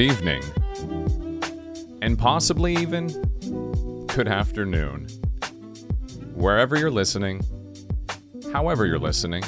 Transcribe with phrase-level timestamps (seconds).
[0.00, 0.42] good evening,
[2.00, 3.08] and possibly even
[4.06, 5.06] good afternoon.
[6.34, 7.42] Wherever you're listening,
[8.50, 9.42] however you're listening,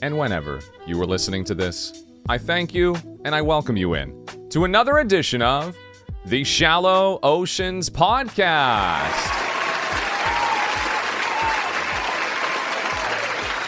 [0.00, 2.96] and whenever you are listening to this, I thank you
[3.26, 5.76] and I welcome you in to another edition of
[6.24, 9.41] the Shallow Oceans Podcast.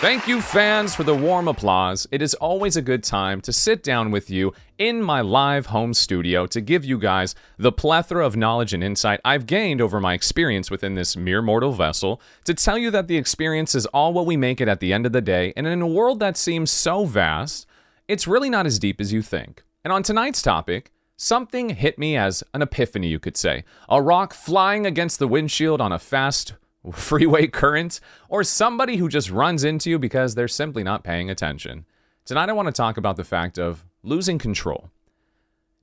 [0.05, 2.07] Thank you, fans, for the warm applause.
[2.11, 5.95] It is always a good time to sit down with you in my live home
[5.95, 10.13] studio to give you guys the plethora of knowledge and insight I've gained over my
[10.13, 14.27] experience within this mere mortal vessel to tell you that the experience is all what
[14.27, 15.55] we make it at the end of the day.
[15.57, 17.67] And in a world that seems so vast,
[18.07, 19.65] it's really not as deep as you think.
[19.85, 23.65] And on tonight's topic, something hit me as an epiphany, you could say.
[23.89, 26.53] A rock flying against the windshield on a fast
[26.93, 31.87] freeway current, or somebody who just runs into you because they're simply not paying attention.
[32.25, 34.91] Tonight, I want to talk about the fact of losing control.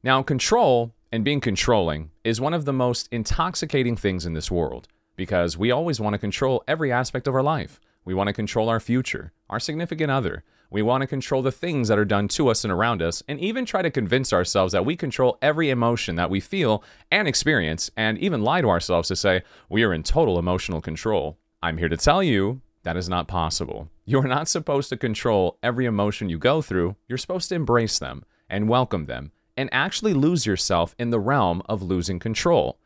[0.03, 4.87] Now, control and being controlling is one of the most intoxicating things in this world
[5.15, 7.79] because we always want to control every aspect of our life.
[8.05, 10.43] We want to control our future, our significant other.
[10.71, 13.37] We want to control the things that are done to us and around us, and
[13.41, 17.91] even try to convince ourselves that we control every emotion that we feel and experience,
[17.97, 21.37] and even lie to ourselves to say we are in total emotional control.
[21.61, 23.89] I'm here to tell you that is not possible.
[24.05, 28.23] You're not supposed to control every emotion you go through, you're supposed to embrace them
[28.49, 32.79] and welcome them, and actually lose yourself in the realm of losing control.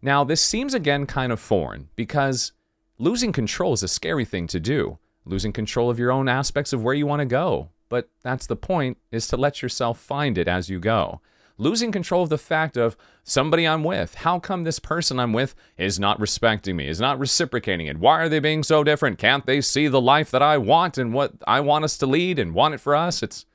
[0.00, 2.52] Now, this seems again kind of foreign because
[2.98, 6.82] Losing control is a scary thing to do, losing control of your own aspects of
[6.82, 7.68] where you want to go.
[7.88, 11.20] But that's the point, is to let yourself find it as you go.
[11.58, 14.14] Losing control of the fact of somebody I'm with.
[14.14, 17.98] How come this person I'm with is not respecting me, is not reciprocating it?
[17.98, 19.18] Why are they being so different?
[19.18, 22.38] Can't they see the life that I want and what I want us to lead
[22.38, 23.22] and want it for us?
[23.22, 23.46] It's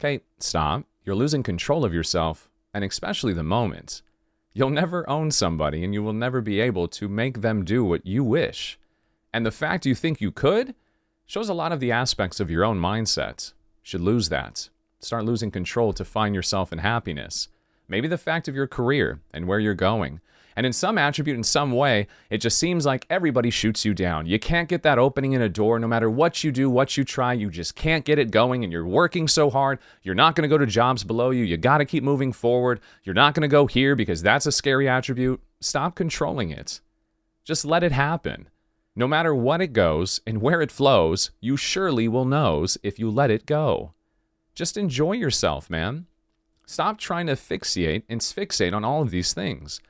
[0.00, 0.84] okay, stop.
[1.04, 4.02] You're losing control of yourself and especially the moment.
[4.52, 8.04] You'll never own somebody and you will never be able to make them do what
[8.04, 8.78] you wish.
[9.32, 10.74] And the fact you think you could
[11.26, 13.52] shows a lot of the aspects of your own mindset.
[13.82, 14.68] Should lose that.
[15.00, 17.48] Start losing control to find yourself in happiness.
[17.88, 20.20] Maybe the fact of your career and where you're going.
[20.56, 24.26] And in some attribute, in some way, it just seems like everybody shoots you down.
[24.26, 27.04] You can't get that opening in a door no matter what you do, what you
[27.04, 27.32] try.
[27.32, 29.80] You just can't get it going, and you're working so hard.
[30.02, 31.42] You're not going to go to jobs below you.
[31.44, 32.80] You got to keep moving forward.
[33.02, 35.42] You're not going to go here because that's a scary attribute.
[35.60, 36.80] Stop controlling it.
[37.44, 38.48] Just let it happen.
[38.96, 43.10] No matter what it goes and where it flows, you surely will knows if you
[43.10, 43.92] let it go.
[44.54, 46.06] Just enjoy yourself, man.
[46.64, 49.80] Stop trying to fixate and fixate on all of these things.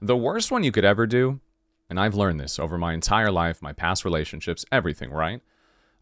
[0.00, 1.40] The worst one you could ever do,
[1.90, 5.42] and I've learned this over my entire life, my past relationships, everything, right?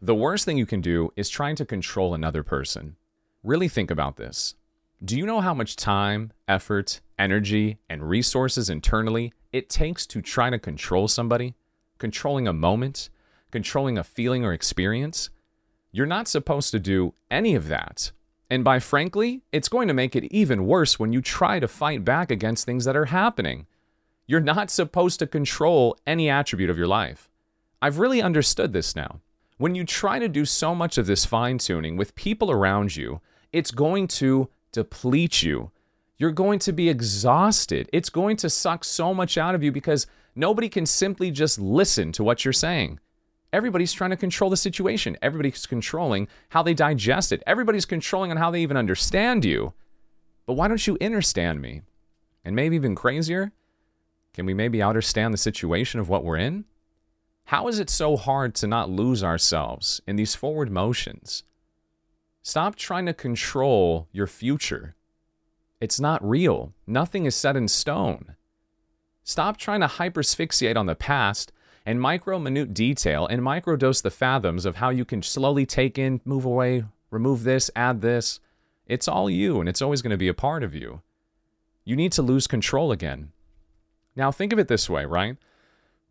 [0.01, 2.95] The worst thing you can do is trying to control another person.
[3.43, 4.55] Really think about this.
[5.03, 10.49] Do you know how much time, effort, energy, and resources internally it takes to try
[10.49, 11.53] to control somebody?
[11.97, 13.09] Controlling a moment,
[13.51, 15.29] controlling a feeling or experience.
[15.91, 18.11] You're not supposed to do any of that.
[18.49, 22.05] And by frankly, it's going to make it even worse when you try to fight
[22.05, 23.65] back against things that are happening.
[24.27, 27.29] You're not supposed to control any attribute of your life.
[27.81, 29.21] I've really understood this now.
[29.57, 33.21] When you try to do so much of this fine tuning with people around you,
[33.53, 35.71] it's going to deplete you.
[36.17, 37.89] You're going to be exhausted.
[37.93, 42.11] It's going to suck so much out of you because Nobody can simply just listen
[42.13, 42.99] to what you're saying.
[43.53, 45.17] Everybody's trying to control the situation.
[45.21, 47.41] Everybody's controlling how they digest it.
[47.47, 49.73] Everybody's controlling on how they even understand you.
[50.45, 51.81] But why don't you understand me?
[52.43, 53.53] And maybe even crazier,
[54.33, 56.65] can we maybe understand the situation of what we're in?
[57.45, 61.43] How is it so hard to not lose ourselves in these forward motions?
[62.41, 64.95] Stop trying to control your future.
[65.79, 66.73] It's not real.
[66.85, 68.35] Nothing is set in stone.
[69.27, 71.51] Stop trying to hyperasphyxiate on the past
[71.83, 76.21] and micro minute detail and microdose the fathoms of how you can slowly take in,
[76.25, 78.39] move away, remove this, add this.
[78.85, 81.01] It's all you and it's always going to be a part of you.
[81.83, 83.31] You need to lose control again.
[84.15, 85.37] Now, think of it this way, right?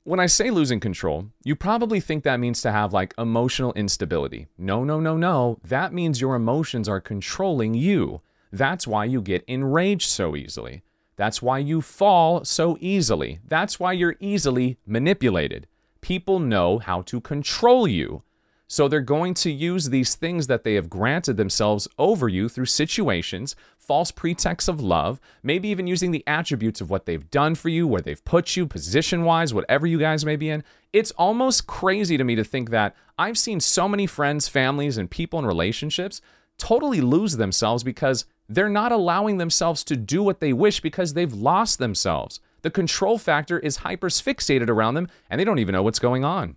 [0.03, 4.49] When I say losing control, you probably think that means to have like emotional instability.
[4.59, 5.61] No, no, no, no.
[5.63, 8.23] That means your emotions are controlling you.
[8.53, 10.83] That's why you get enraged so easily.
[11.17, 13.41] That's why you fall so easily.
[13.47, 15.67] That's why you're easily manipulated.
[16.01, 18.23] People know how to control you.
[18.67, 22.65] So they're going to use these things that they have granted themselves over you through
[22.67, 27.69] situations, false pretexts of love, maybe even using the attributes of what they've done for
[27.69, 30.65] you, where they've put you, position wise, whatever you guys may be in.
[30.93, 35.11] It's almost crazy to me to think that I've seen so many friends, families, and
[35.11, 36.21] people in relationships
[36.59, 41.33] totally lose themselves because they're not allowing themselves to do what they wish because they've
[41.33, 42.41] lost themselves.
[42.63, 46.57] The control factor is hyperfixated around them and they don't even know what's going on.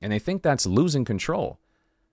[0.00, 1.58] And they think that's losing control.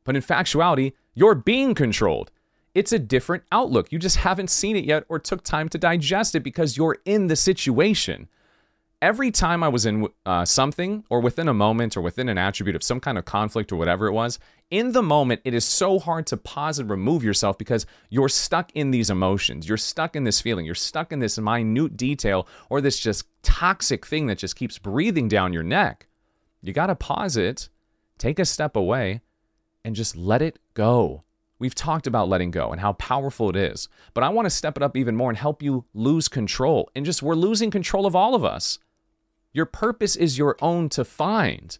[0.03, 2.31] But in factuality, you're being controlled.
[2.73, 3.91] It's a different outlook.
[3.91, 7.27] You just haven't seen it yet or took time to digest it because you're in
[7.27, 8.27] the situation
[9.01, 12.75] every time I was in uh, something or within a moment or within an attribute
[12.75, 14.39] of some kind of conflict or whatever it was,
[14.69, 18.71] in the moment, it is so hard to pause and remove yourself because you're stuck
[18.73, 19.67] in these emotions.
[19.67, 20.65] You're stuck in this feeling.
[20.65, 25.27] You're stuck in this minute detail or this just toxic thing that just keeps breathing
[25.27, 26.07] down your neck.
[26.61, 27.69] You got to pause it,
[28.17, 29.21] take a step away,
[29.85, 31.23] and just let it go.
[31.59, 34.77] We've talked about letting go and how powerful it is, but I want to step
[34.77, 36.91] it up even more and help you lose control.
[36.95, 38.77] And just, we're losing control of all of us.
[39.53, 41.77] Your purpose is your own to find.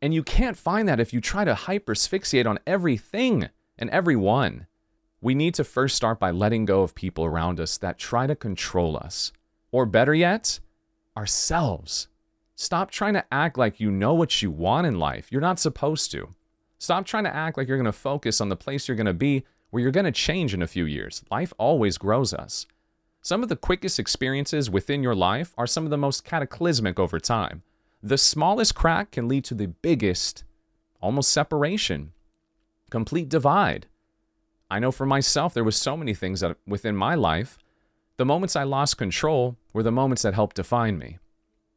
[0.00, 3.48] And you can't find that if you try to hyper asphyxiate on everything
[3.78, 4.66] and everyone.
[5.20, 8.34] We need to first start by letting go of people around us that try to
[8.34, 9.32] control us.
[9.70, 10.58] Or better yet,
[11.16, 12.08] ourselves.
[12.56, 15.30] Stop trying to act like you know what you want in life.
[15.30, 16.28] You're not supposed to.
[16.78, 19.14] Stop trying to act like you're going to focus on the place you're going to
[19.14, 21.22] be where you're going to change in a few years.
[21.30, 22.66] Life always grows us.
[23.24, 27.20] Some of the quickest experiences within your life are some of the most cataclysmic over
[27.20, 27.62] time.
[28.02, 30.42] The smallest crack can lead to the biggest,
[31.00, 32.12] almost separation,
[32.90, 33.86] complete divide.
[34.68, 37.58] I know for myself, there was so many things that within my life,
[38.16, 41.20] the moments I lost control were the moments that helped define me.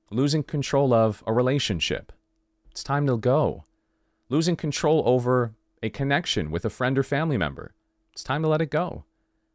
[0.09, 2.11] Losing control of a relationship.
[2.71, 3.65] It's time to go.
[4.29, 5.53] Losing control over
[5.83, 7.75] a connection with a friend or family member.
[8.13, 9.03] It's time to let it go.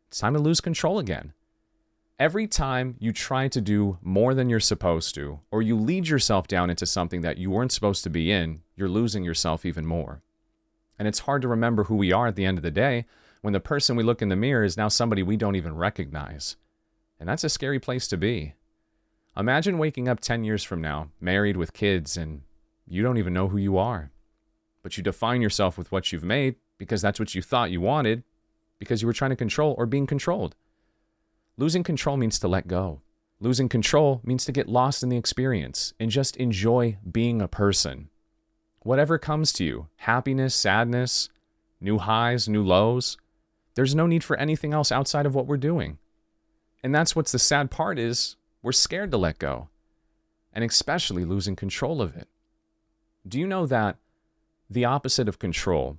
[0.06, 1.32] It's time to lose control again.
[2.20, 6.46] Every time you try to do more than you're supposed to, or you lead yourself
[6.46, 10.20] down into something that you weren't supposed to be in, you're losing yourself even more.
[10.98, 13.06] And it's hard to remember who we are at the end of the day
[13.40, 16.56] when the person we look in the mirror is now somebody we don't even recognize.
[17.18, 18.52] And that's a scary place to be.
[19.34, 22.42] Imagine waking up 10 years from now, married with kids, and
[22.86, 24.10] you don't even know who you are.
[24.82, 28.24] But you define yourself with what you've made because that's what you thought you wanted
[28.78, 30.54] because you were trying to control or being controlled.
[31.60, 33.02] Losing control means to let go.
[33.38, 38.08] Losing control means to get lost in the experience and just enjoy being a person.
[38.78, 41.28] Whatever comes to you happiness, sadness,
[41.78, 43.18] new highs, new lows
[43.74, 45.98] there's no need for anything else outside of what we're doing.
[46.82, 49.68] And that's what's the sad part is we're scared to let go
[50.54, 52.26] and especially losing control of it.
[53.28, 53.96] Do you know that
[54.70, 55.98] the opposite of control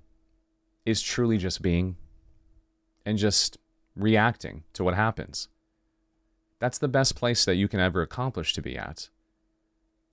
[0.87, 1.97] is truly just being
[3.05, 3.59] and just
[3.95, 5.47] reacting to what happens.
[6.59, 9.09] That's the best place that you can ever accomplish to be at.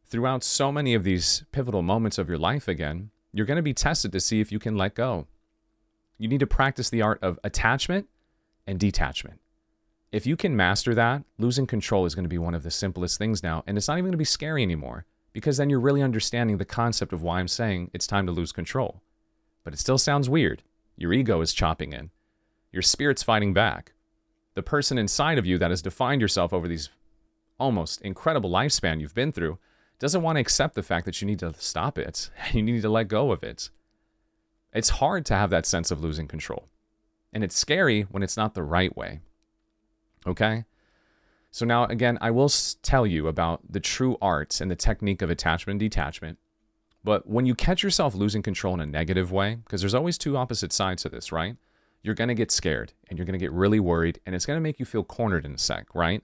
[0.07, 3.75] Throughout so many of these pivotal moments of your life, again, you're going to be
[3.75, 5.27] tested to see if you can let go.
[6.17, 8.09] You need to practice the art of attachment
[8.67, 9.41] and detachment.
[10.11, 13.19] If you can master that, losing control is going to be one of the simplest
[13.19, 13.63] things now.
[13.67, 15.05] And it's not even going to be scary anymore
[15.35, 18.51] because then you're really understanding the concept of why I'm saying it's time to lose
[18.51, 19.03] control.
[19.65, 20.63] But it still sounds weird.
[20.97, 22.11] Your ego is chopping in.
[22.73, 23.93] Your spirit's fighting back.
[24.55, 26.91] The person inside of you that has defined yourself over these
[27.59, 29.59] almost incredible lifespan you've been through
[29.99, 32.31] doesn't want to accept the fact that you need to stop it.
[32.47, 33.71] and You need to let go of it.
[34.73, 36.69] It's hard to have that sense of losing control.
[37.33, 39.21] And it's scary when it's not the right way.
[40.27, 40.65] Okay?
[41.51, 42.51] So now, again, I will
[42.83, 46.39] tell you about the true art and the technique of attachment and detachment.
[47.03, 50.37] But when you catch yourself losing control in a negative way, because there's always two
[50.37, 51.57] opposite sides to this, right?
[52.03, 54.57] You're going to get scared and you're going to get really worried and it's going
[54.57, 56.23] to make you feel cornered in a sec, right?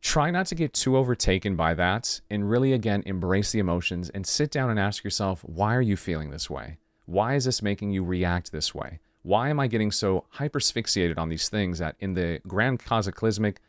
[0.00, 4.26] Try not to get too overtaken by that and really, again, embrace the emotions and
[4.26, 6.78] sit down and ask yourself, why are you feeling this way?
[7.06, 9.00] Why is this making you react this way?
[9.22, 13.60] Why am I getting so hyper-asphyxiated on these things that in the grand cataclysmic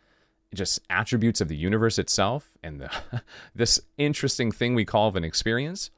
[0.53, 2.91] just attributes of the universe itself and the,
[3.55, 5.91] this interesting thing we call an experience,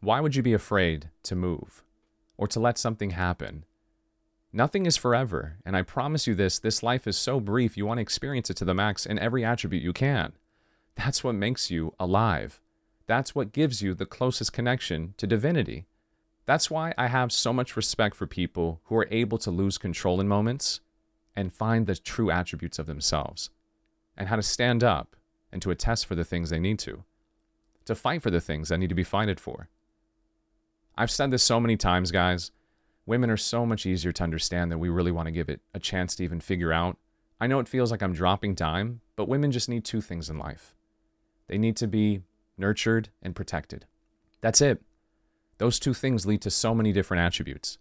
[0.00, 1.84] why would you be afraid to move
[2.36, 3.64] or to let something happen
[4.54, 7.98] Nothing is forever, and I promise you this this life is so brief, you want
[7.98, 10.34] to experience it to the max in every attribute you can.
[10.94, 12.60] That's what makes you alive.
[13.06, 15.86] That's what gives you the closest connection to divinity.
[16.44, 20.20] That's why I have so much respect for people who are able to lose control
[20.20, 20.80] in moments
[21.34, 23.48] and find the true attributes of themselves
[24.18, 25.16] and how to stand up
[25.50, 27.04] and to attest for the things they need to,
[27.86, 29.68] to fight for the things that need to be fighted for.
[30.94, 32.50] I've said this so many times, guys
[33.06, 35.80] women are so much easier to understand that we really want to give it a
[35.80, 36.96] chance to even figure out.
[37.40, 40.38] I know it feels like I'm dropping dime, but women just need two things in
[40.38, 40.74] life
[41.48, 42.22] they need to be
[42.56, 43.84] nurtured and protected.
[44.40, 44.80] That's it.
[45.58, 47.78] Those two things lead to so many different attributes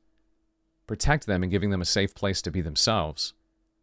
[0.92, 3.34] protect them and giving them a safe place to be themselves,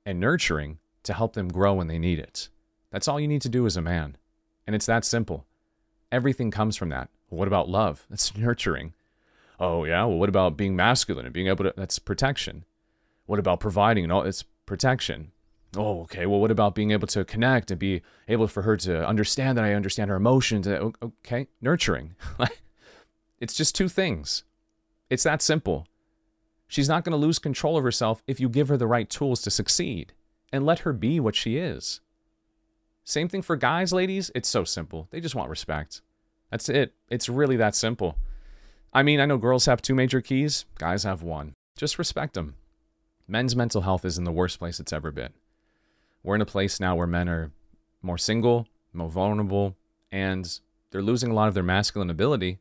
[0.05, 2.51] and nurturing to help them grow when they need it.
[2.91, 4.19] That's all you need to do as a man.
[4.67, 5.47] And it's that simple.
[6.13, 7.09] Everything comes from that.
[7.31, 8.05] what about love?
[8.11, 8.93] That's nurturing.
[9.61, 10.05] Oh, yeah.
[10.05, 11.75] Well, what about being masculine and being able to?
[11.77, 12.65] That's protection.
[13.27, 14.23] What about providing and all?
[14.23, 15.33] It's protection.
[15.77, 16.27] Oh, okay.
[16.27, 19.65] Well, what about being able to connect and be able for her to understand that
[19.65, 20.67] I understand her emotions?
[20.67, 22.15] Uh, okay, nurturing.
[23.41, 24.45] it's just two things.
[25.11, 25.87] It's that simple.
[26.69, 29.43] She's not going to lose control of herself if you give her the right tools
[29.43, 30.13] to succeed
[30.53, 32.01] and let her be what she is.
[33.05, 34.31] Same thing for guys, ladies.
[34.35, 35.09] It's so simple.
[35.11, 36.03] They just want respect.
[36.51, 36.95] That's it.
[37.11, 38.17] It's really that simple.
[38.93, 41.55] I mean, I know girls have two major keys, guys have one.
[41.77, 42.55] Just respect them.
[43.27, 45.35] Men's mental health is in the worst place it's ever been.
[46.23, 47.53] We're in a place now where men are
[48.03, 49.77] more single, more vulnerable,
[50.11, 50.59] and
[50.91, 52.59] they're losing a lot of their masculine ability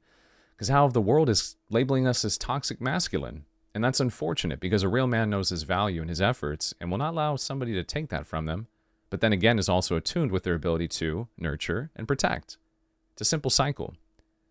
[0.55, 3.45] because how the world is labeling us as toxic masculine.
[3.73, 6.97] And that's unfortunate because a real man knows his value and his efforts and will
[6.97, 8.67] not allow somebody to take that from them,
[9.09, 12.57] but then again is also attuned with their ability to nurture and protect.
[13.13, 13.95] It's a simple cycle.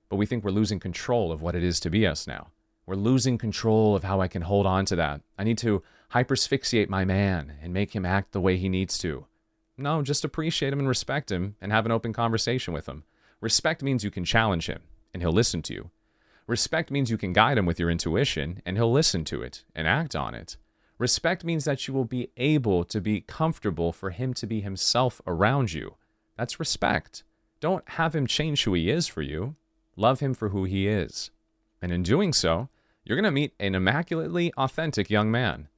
[0.09, 2.49] But we think we're losing control of what it is to be us now.
[2.87, 5.21] We're losing control of how I can hold on to that.
[5.37, 5.83] I need to
[6.13, 9.27] hypersphyxiate my man and make him act the way he needs to.
[9.77, 13.05] No, just appreciate him and respect him and have an open conversation with him.
[13.41, 14.83] Respect means you can challenge him
[15.13, 15.91] and he'll listen to you.
[16.47, 19.89] Respect means you can guide him with your intuition and he'll listen to it and
[19.89, 20.57] act on it.
[20.99, 25.21] Respect means that you will be able to be comfortable for him to be himself
[25.27, 25.97] around you.
[26.39, 27.25] That's respect.
[27.61, 29.57] Don't have him change who he is for you.
[29.97, 31.31] Love him for who he is.
[31.81, 32.69] And in doing so,
[33.05, 35.69] you're going to meet an immaculately authentic young man.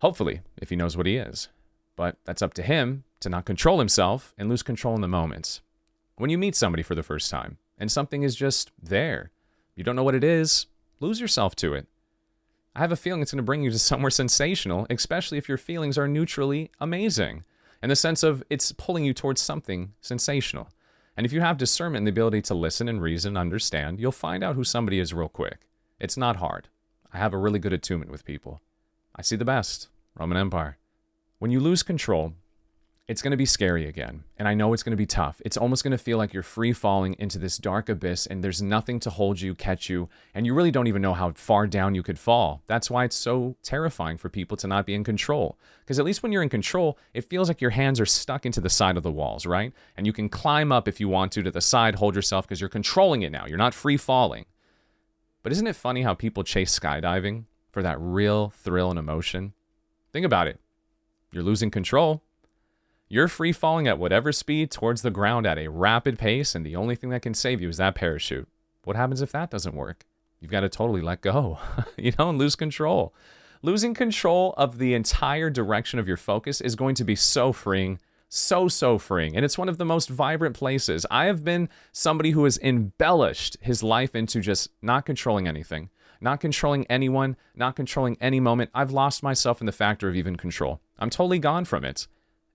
[0.00, 1.48] Hopefully, if he knows what he is.
[1.96, 5.60] But that's up to him to not control himself and lose control in the moments.
[6.16, 9.30] When you meet somebody for the first time and something is just there,
[9.74, 10.66] you don't know what it is,
[11.00, 11.86] lose yourself to it.
[12.74, 15.58] I have a feeling it's going to bring you to somewhere sensational, especially if your
[15.58, 17.44] feelings are neutrally amazing,
[17.82, 20.68] in the sense of it's pulling you towards something sensational.
[21.16, 24.42] And if you have discernment and the ability to listen and reason understand, you'll find
[24.42, 25.58] out who somebody is real quick.
[25.98, 26.68] It's not hard.
[27.12, 28.60] I have a really good attunement with people.
[29.14, 29.88] I see the best.
[30.18, 30.78] Roman Empire.
[31.38, 32.34] When you lose control,
[33.10, 34.22] it's going to be scary again.
[34.38, 35.42] And I know it's going to be tough.
[35.44, 38.62] It's almost going to feel like you're free falling into this dark abyss and there's
[38.62, 41.96] nothing to hold you, catch you, and you really don't even know how far down
[41.96, 42.62] you could fall.
[42.68, 45.58] That's why it's so terrifying for people to not be in control.
[45.80, 48.60] Because at least when you're in control, it feels like your hands are stuck into
[48.60, 49.72] the side of the walls, right?
[49.96, 52.60] And you can climb up if you want to to the side, hold yourself because
[52.60, 53.44] you're controlling it now.
[53.44, 54.46] You're not free falling.
[55.42, 59.52] But isn't it funny how people chase skydiving for that real thrill and emotion?
[60.12, 60.60] Think about it.
[61.32, 62.22] You're losing control
[63.10, 66.76] you're free falling at whatever speed towards the ground at a rapid pace, and the
[66.76, 68.48] only thing that can save you is that parachute.
[68.84, 70.06] What happens if that doesn't work?
[70.38, 71.58] You've got to totally let go,
[71.98, 73.12] you know, and lose control.
[73.62, 77.98] Losing control of the entire direction of your focus is going to be so freeing,
[78.28, 79.34] so, so freeing.
[79.34, 81.04] And it's one of the most vibrant places.
[81.10, 85.90] I have been somebody who has embellished his life into just not controlling anything,
[86.20, 88.70] not controlling anyone, not controlling any moment.
[88.72, 90.80] I've lost myself in the factor of even control.
[90.96, 92.06] I'm totally gone from it.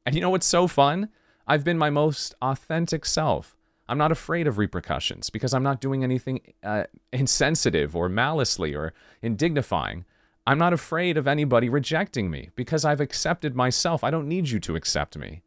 [0.05, 1.09] And you know what's so fun?
[1.47, 3.55] I've been my most authentic self.
[3.87, 8.93] I'm not afraid of repercussions because I'm not doing anything uh, insensitive or malicely or
[9.21, 10.05] indignifying.
[10.47, 14.03] I'm not afraid of anybody rejecting me because I've accepted myself.
[14.03, 15.41] I don't need you to accept me.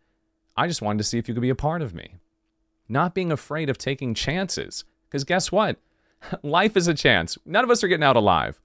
[0.56, 2.16] I just wanted to see if you could be a part of me.
[2.88, 4.84] Not being afraid of taking chances.
[5.08, 5.78] Because guess what?
[6.42, 7.38] Life is a chance.
[7.44, 8.60] None of us are getting out alive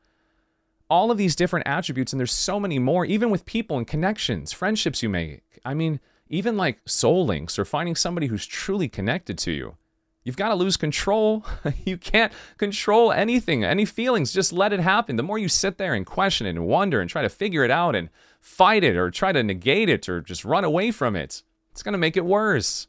[0.93, 4.53] all of these different attributes, and there's so many more, even with people and connections,
[4.53, 5.41] friendships you make.
[5.65, 9.75] I mean, even like soul links or finding somebody who's truly connected to you.
[10.23, 11.47] You've got to lose control.
[11.83, 14.31] you can't control anything, any feelings.
[14.31, 15.15] Just let it happen.
[15.15, 17.71] The more you sit there and question it and wonder and try to figure it
[17.71, 18.09] out and
[18.39, 21.93] fight it or try to negate it or just run away from it, it's going
[21.93, 22.87] to make it worse.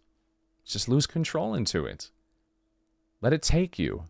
[0.66, 2.10] Just lose control into it.
[3.22, 4.04] Let it take you.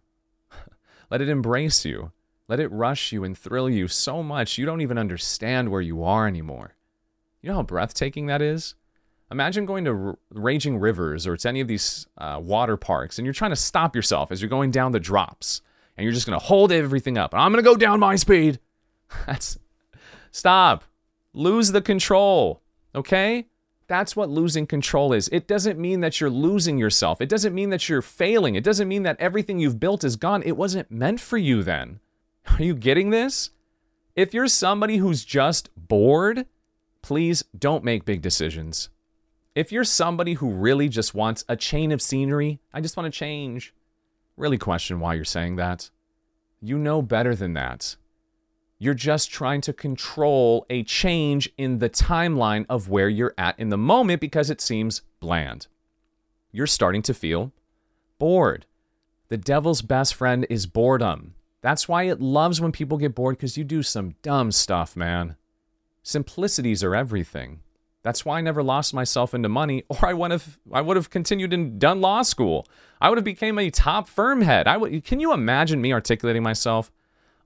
[1.13, 2.11] Let it embrace you.
[2.49, 6.05] Let it rush you and thrill you so much you don't even understand where you
[6.05, 6.75] are anymore.
[7.41, 8.75] You know how breathtaking that is?
[9.31, 13.25] Imagine going to R- Raging Rivers or to any of these uh, water parks and
[13.25, 15.63] you're trying to stop yourself as you're going down the drops
[15.97, 17.35] and you're just going to hold everything up.
[17.35, 18.61] I'm going to go down my speed.
[19.27, 19.59] That's
[20.31, 20.85] stop.
[21.33, 22.63] Lose the control.
[22.95, 23.47] Okay?
[23.87, 25.29] That's what losing control is.
[25.29, 27.21] It doesn't mean that you're losing yourself.
[27.21, 28.55] It doesn't mean that you're failing.
[28.55, 30.43] It doesn't mean that everything you've built is gone.
[30.43, 32.01] It wasn't meant for you then.
[32.47, 33.51] Are you getting this?
[34.15, 36.47] If you're somebody who's just bored,
[37.03, 38.91] please don't make big decisions.
[39.55, 43.19] If you're somebody who really just wants a chain of scenery, I just want to
[43.19, 43.75] change,
[44.37, 45.91] really question why you're saying that.
[46.61, 47.97] You know better than that.
[48.79, 53.69] You're just trying to control a change in the timeline of where you're at in
[53.69, 55.69] the moment because it seems bland.
[56.53, 57.53] You're starting to feel
[58.19, 58.67] bored.
[59.29, 61.35] The devil's best friend is boredom.
[61.65, 65.37] That's why it loves when people get bored because you do some dumb stuff, man.
[66.03, 67.61] Simplicities are everything.
[68.03, 71.09] That's why I never lost myself into money, or I would have I would have
[71.09, 72.67] continued and done law school.
[73.01, 74.69] I would have became a top firm head.
[74.69, 75.05] I would.
[75.05, 76.93] Can you imagine me articulating myself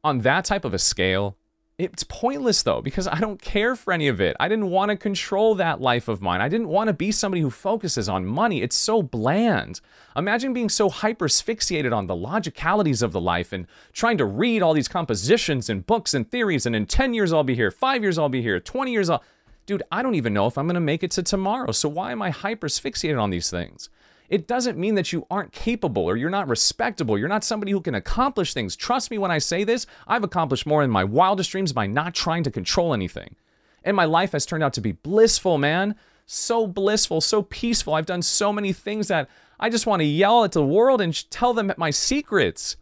[0.03, 1.38] on that type of a scale?
[1.79, 4.37] It's pointless though, because I don't care for any of it.
[4.41, 6.41] I didn't want to control that life of mine.
[6.41, 8.63] I didn't want to be somebody who focuses on money.
[8.63, 9.81] It's so bland.
[10.17, 14.61] Imagine being so hyper asphyxiated on the logicalities of the life and trying to read
[14.61, 16.67] all these compositions and books and theories.
[16.67, 17.71] And in 10 years, I'll be here.
[17.71, 18.59] Five years, I'll be here.
[18.59, 19.23] 20 years, I'll.
[19.65, 21.71] Dude, I don't even know if I'm going to make it to tomorrow.
[21.73, 23.89] So why am I hyper asphyxiated on these things?
[24.29, 27.17] It doesn't mean that you aren't capable or you're not respectable.
[27.17, 28.77] You're not somebody who can accomplish things.
[28.77, 32.15] Trust me when I say this, I've accomplished more in my wildest dreams by not
[32.15, 33.37] trying to control anything.
[33.85, 35.95] And my life has turned out to be blissful, man.
[36.27, 37.95] So blissful, so peaceful.
[37.95, 41.31] I've done so many things that I just want to yell at the world and
[41.31, 42.77] tell them my secrets.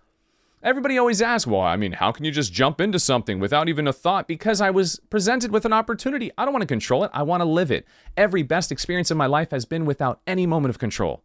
[0.65, 3.87] Everybody always asks, well, I mean, how can you just jump into something without even
[3.87, 4.26] a thought?
[4.26, 6.33] Because I was presented with an opportunity.
[6.37, 7.87] I don't want to control it, I want to live it.
[8.17, 11.23] Every best experience in my life has been without any moment of control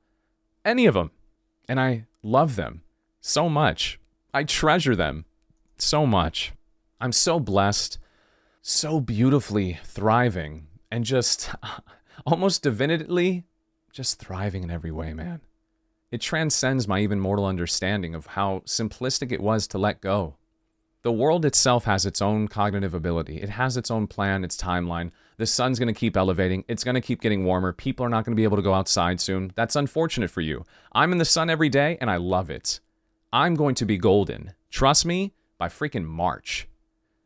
[0.66, 1.12] any of them.
[1.68, 2.82] And I love them
[3.20, 4.00] so much.
[4.34, 5.26] I treasure them
[5.78, 6.54] so much.
[7.00, 7.98] I'm so blessed,
[8.62, 11.52] so beautifully thriving, and just
[12.26, 13.46] almost divinely
[13.92, 15.42] just thriving in every way, man.
[16.12, 20.36] It transcends my even mortal understanding of how simplistic it was to let go.
[21.04, 23.42] The world itself has its own cognitive ability.
[23.42, 25.12] It has its own plan, its timeline.
[25.38, 26.64] The sun's going to keep elevating.
[26.68, 27.74] It's going to keep getting warmer.
[27.74, 29.52] People are not going to be able to go outside soon.
[29.56, 30.64] That's unfortunate for you.
[30.92, 32.80] I'm in the sun every day and I love it.
[33.34, 34.54] I'm going to be golden.
[34.70, 36.68] Trust me, by freaking March.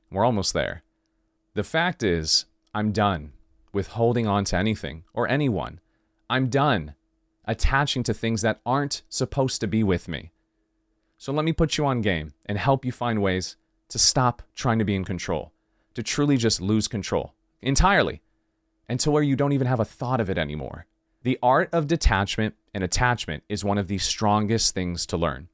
[0.10, 0.84] We're almost there.
[1.54, 3.34] The fact is, I'm done
[3.74, 5.82] with holding on to anything or anyone.
[6.30, 6.96] I'm done
[7.44, 10.32] attaching to things that aren't supposed to be with me.
[11.18, 13.58] So let me put you on game and help you find ways
[13.90, 15.52] to stop trying to be in control,
[15.94, 18.22] to truly just lose control entirely
[18.88, 20.86] and to where you don't even have a thought of it anymore.
[21.24, 25.48] The art of detachment and attachment is one of the strongest things to learn.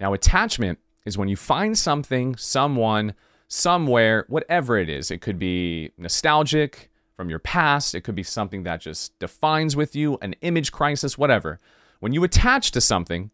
[0.00, 3.14] Now, attachment is when you find something, someone,
[3.48, 5.10] somewhere, whatever it is.
[5.10, 9.94] It could be nostalgic from your past, it could be something that just defines with
[9.94, 11.60] you, an image crisis, whatever.
[12.00, 13.30] When you attach to something,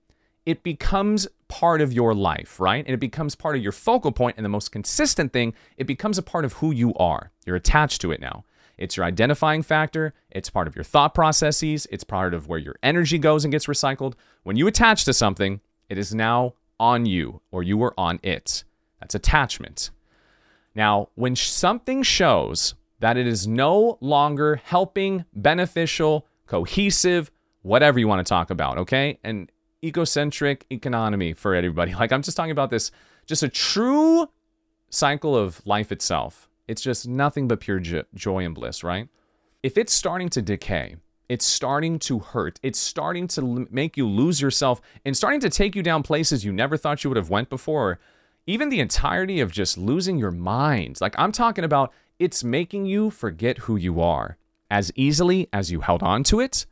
[0.48, 2.82] it becomes part of your life, right?
[2.86, 6.16] And it becomes part of your focal point and the most consistent thing, it becomes
[6.16, 7.32] a part of who you are.
[7.44, 8.46] You're attached to it now.
[8.78, 12.76] It's your identifying factor, it's part of your thought processes, it's part of where your
[12.82, 14.14] energy goes and gets recycled.
[14.42, 18.64] When you attach to something, it is now on you or you are on it.
[19.00, 19.90] That's attachment.
[20.74, 27.30] Now, when something shows that it is no longer helping, beneficial, cohesive,
[27.60, 29.18] whatever you want to talk about, okay?
[29.22, 31.94] And ecocentric economy for everybody.
[31.98, 32.90] Like I'm just talking about this,
[33.26, 34.28] just a true
[34.90, 36.48] cycle of life itself.
[36.66, 37.80] It's just nothing but pure
[38.14, 39.08] joy and bliss, right?
[39.62, 40.96] If it's starting to decay,
[41.28, 42.58] it's starting to hurt.
[42.62, 46.52] It's starting to make you lose yourself and starting to take you down places you
[46.52, 47.98] never thought you would have went before.
[48.46, 51.00] Even the entirety of just losing your mind.
[51.00, 54.38] Like I'm talking about it's making you forget who you are.
[54.70, 56.66] As easily as you held on to it,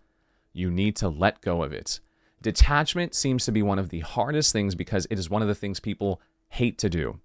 [0.53, 2.01] you need to let go of it.
[2.47, 5.55] Detachment seems to be one of the hardest things because it is one of the
[5.57, 7.19] things people hate to do.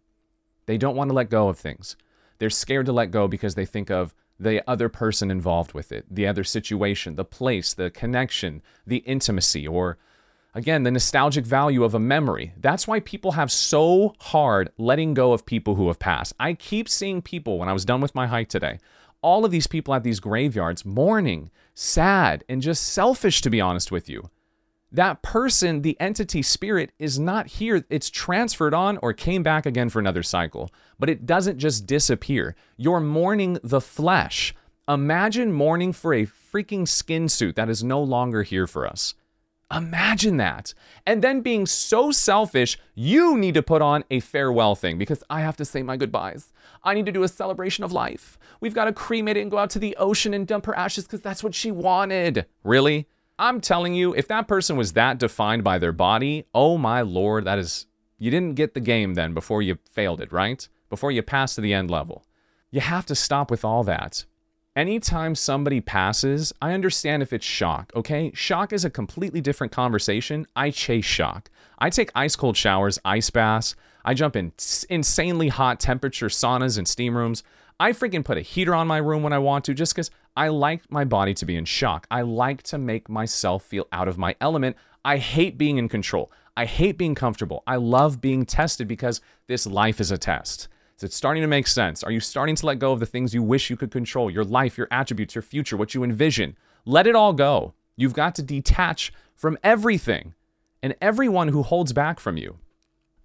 [0.65, 1.95] They don't want to let go of things.
[2.39, 6.07] They're scared to let go because they think of the other person involved with it,
[6.09, 9.99] the other situation, the place, the connection, the intimacy, or
[10.55, 12.53] again, the nostalgic value of a memory.
[12.57, 16.33] That's why people have so hard letting go of people who have passed.
[16.39, 18.79] I keep seeing people when I was done with my hike today,
[19.21, 23.91] all of these people at these graveyards mourning, sad, and just selfish, to be honest
[23.91, 24.31] with you
[24.91, 27.85] that person, the entity spirit, is not here.
[27.89, 30.69] It's transferred on or came back again for another cycle.
[30.99, 32.55] But it doesn't just disappear.
[32.77, 34.53] You're mourning the flesh.
[34.87, 39.13] Imagine mourning for a freaking skin suit that is no longer here for us.
[39.73, 40.73] Imagine that.
[41.05, 45.41] And then being so selfish, you need to put on a farewell thing because I
[45.41, 46.51] have to say my goodbyes.
[46.83, 48.37] I need to do a celebration of life.
[48.59, 51.05] We've got to cremate it and go out to the ocean and dump her ashes
[51.05, 52.45] because that's what she wanted.
[52.65, 53.07] Really?
[53.41, 57.45] I'm telling you, if that person was that defined by their body, oh my lord,
[57.45, 57.87] that is,
[58.19, 60.69] you didn't get the game then before you failed it, right?
[60.91, 62.23] Before you passed to the end level.
[62.69, 64.25] You have to stop with all that.
[64.75, 68.31] Anytime somebody passes, I understand if it's shock, okay?
[68.35, 70.45] Shock is a completely different conversation.
[70.55, 71.49] I chase shock.
[71.79, 73.75] I take ice cold showers, ice baths.
[74.05, 74.51] I jump in
[74.87, 77.43] insanely hot temperature saunas and steam rooms.
[77.81, 80.49] I freaking put a heater on my room when I want to just because I
[80.49, 82.05] like my body to be in shock.
[82.11, 84.77] I like to make myself feel out of my element.
[85.03, 86.31] I hate being in control.
[86.55, 87.63] I hate being comfortable.
[87.65, 90.67] I love being tested because this life is a test.
[90.97, 92.03] Is it starting to make sense?
[92.03, 94.29] Are you starting to let go of the things you wish you could control?
[94.29, 96.55] Your life, your attributes, your future, what you envision.
[96.85, 97.73] Let it all go.
[97.95, 100.35] You've got to detach from everything
[100.83, 102.59] and everyone who holds back from you.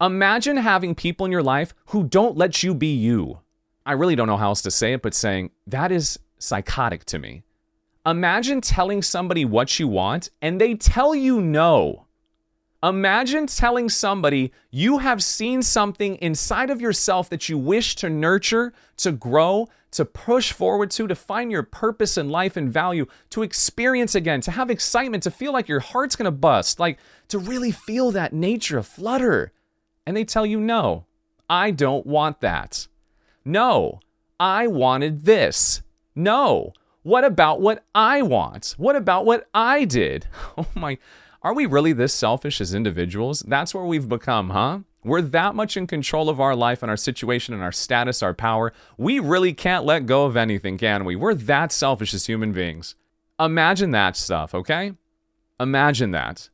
[0.01, 3.41] Imagine having people in your life who don't let you be you.
[3.87, 7.21] I really don't know how else to say it, but saying that is psychotic to
[7.21, 7.45] me.
[8.05, 12.07] Imagine telling somebody what you want and they tell you no.
[12.83, 18.73] Imagine telling somebody you have seen something inside of yourself that you wish to nurture,
[18.99, 23.43] to grow, to push forward to, to find your purpose in life and value, to
[23.43, 27.71] experience again, to have excitement, to feel like your heart's gonna bust, like to really
[27.71, 29.53] feel that nature flutter.
[30.05, 31.07] And they tell you, no,
[31.49, 32.89] I don't want that.
[33.47, 34.01] No,
[34.41, 35.83] I wanted this.
[36.17, 36.73] No,
[37.05, 38.75] what about what I want?
[38.77, 40.27] What about what I did?
[40.59, 40.99] Oh my.
[41.43, 43.45] Are we really this selfish as individuals?
[43.47, 44.81] That's where we've become, huh?
[45.05, 48.35] We're that much in control of our life and our situation and our status, our
[48.35, 48.73] power.
[48.99, 51.15] We really can't let go of anything, can we?
[51.15, 52.97] We're that selfish as human beings.
[53.39, 54.95] Imagine that stuff, okay?
[55.61, 56.49] Imagine that.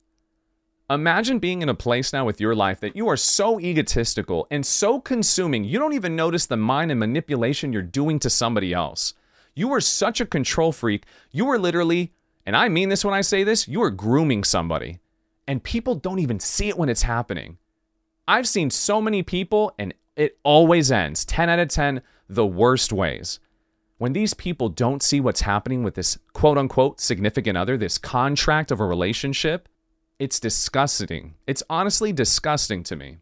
[0.92, 4.64] Imagine being in a place now with your life that you are so egotistical and
[4.64, 9.14] so consuming, you don't even notice the mind and manipulation you're doing to somebody else.
[9.54, 12.12] You are such a control freak, you are literally
[12.46, 14.98] and I mean this when I say this, you are grooming somebody.
[15.46, 17.58] And people don't even see it when it's happening.
[18.26, 22.92] I've seen so many people, and it always ends 10 out of 10 the worst
[22.92, 23.40] ways.
[23.98, 28.70] When these people don't see what's happening with this quote unquote significant other, this contract
[28.70, 29.68] of a relationship,
[30.18, 31.34] it's disgusting.
[31.46, 33.18] It's honestly disgusting to me.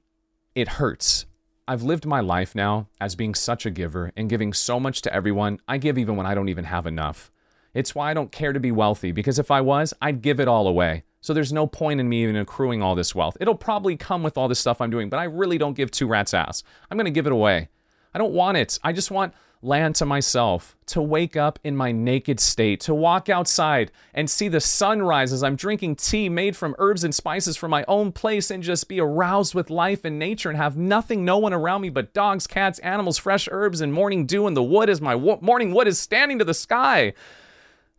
[0.55, 1.27] It hurts.
[1.67, 5.15] I've lived my life now as being such a giver and giving so much to
[5.15, 5.61] everyone.
[5.69, 7.31] I give even when I don't even have enough.
[7.73, 10.49] It's why I don't care to be wealthy, because if I was, I'd give it
[10.49, 11.05] all away.
[11.21, 13.37] So there's no point in me even accruing all this wealth.
[13.41, 16.09] It'll probably come with all this stuff I'm doing, but I really don't give two
[16.09, 16.65] rats' ass.
[16.91, 17.69] I'm going to give it away.
[18.13, 18.79] I don't want it.
[18.83, 23.29] I just want land to myself, to wake up in my naked state, to walk
[23.29, 27.71] outside and see the sunrise as I'm drinking tea made from herbs and spices from
[27.71, 31.37] my own place and just be aroused with life and nature and have nothing, no
[31.39, 34.89] one around me but dogs, cats, animals, fresh herbs, and morning dew in the wood
[34.89, 37.13] as my morning wood is standing to the sky.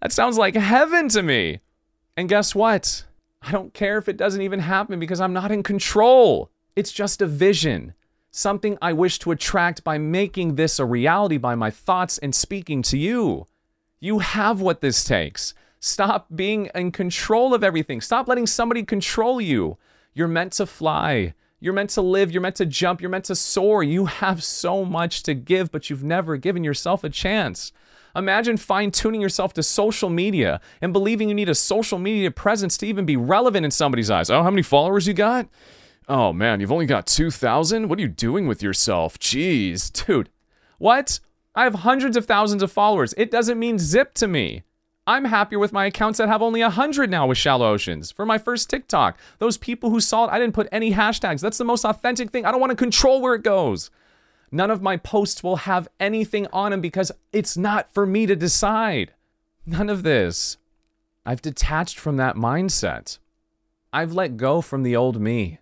[0.02, 1.60] That sounds like heaven to me.
[2.18, 3.06] And guess what?
[3.44, 6.50] I don't care if it doesn't even happen because I'm not in control.
[6.76, 7.94] It's just a vision,
[8.32, 12.82] something I wish to attract by making this a reality by my thoughts and speaking
[12.84, 13.48] to you.
[14.00, 15.54] You have what this takes.
[15.80, 18.02] Stop being in control of everything.
[18.02, 19.78] Stop letting somebody control you.
[20.14, 21.34] You're meant to fly.
[21.60, 22.32] You're meant to live.
[22.32, 23.02] You're meant to jump.
[23.02, 23.84] You're meant to soar.
[23.84, 27.72] You have so much to give, but you've never given yourself a chance.
[28.16, 32.78] Imagine fine tuning yourself to social media and believing you need a social media presence
[32.78, 34.30] to even be relevant in somebody's eyes.
[34.30, 35.48] Oh, how many followers you got?
[36.12, 37.88] Oh man, you've only got 2,000?
[37.88, 39.18] What are you doing with yourself?
[39.18, 40.28] Jeez, dude.
[40.78, 41.22] What?
[41.56, 43.14] I have hundreds of thousands of followers.
[43.16, 44.64] It doesn't mean zip to me.
[45.08, 48.12] I'm happier with my accounts that have only 100 now with Shallow Oceans.
[48.12, 51.40] For my first TikTok, those people who saw it, I didn't put any hashtags.
[51.40, 52.46] That's the most authentic thing.
[52.46, 53.90] I don't want to control where it goes.
[54.52, 58.36] None of my posts will have anything on them because it's not for me to
[58.36, 59.14] decide.
[59.66, 60.58] None of this.
[61.26, 63.18] I've detached from that mindset.
[63.94, 65.60] I've let go from the old me.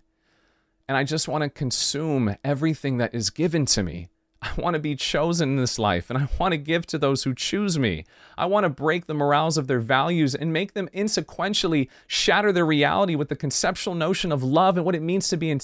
[0.90, 4.08] And I just want to consume everything that is given to me.
[4.42, 7.22] I want to be chosen in this life and I want to give to those
[7.22, 8.04] who choose me.
[8.36, 12.66] I want to break the morals of their values and make them insequentially shatter their
[12.66, 15.60] reality with the conceptual notion of love and what it means to be in